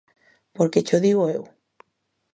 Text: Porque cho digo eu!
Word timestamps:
Porque 0.55 0.85
cho 0.87 1.03
digo 1.05 1.23
eu! 1.35 1.43